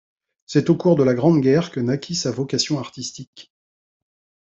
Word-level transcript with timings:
C'est 0.47 0.71
au 0.71 0.75
cours 0.75 0.95
de 0.95 1.03
la 1.03 1.13
Grande 1.13 1.41
Guerre 1.41 1.69
que 1.69 1.79
naquit 1.79 2.15
sa 2.15 2.31
vocation 2.31 2.79
artistique. 2.79 3.53